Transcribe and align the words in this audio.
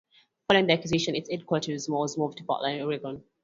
Following 0.47 0.65
the 0.65 0.73
acquisition, 0.73 1.13
its 1.15 1.29
headquarters 1.29 1.87
were 1.87 2.07
moved 2.17 2.39
to 2.39 2.43
Portland, 2.43 2.81
Oregon. 2.81 3.23